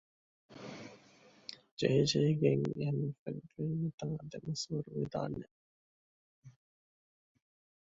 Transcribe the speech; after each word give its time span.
ޖެހިޖެހިގެން 1.79 2.63
އެހުވަފެން 2.79 3.43
ފެންނަތާ 3.51 4.05
ދެމަސްވަރުވެދާނެ 4.31 5.41